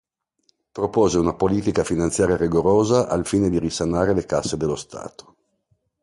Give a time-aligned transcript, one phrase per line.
[0.73, 5.35] Propose una politica finanziaria rigorosa al fine di risanare le casse dello stato.